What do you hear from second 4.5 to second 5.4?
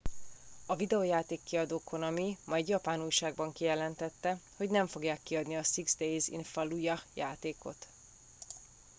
hogy nem fogják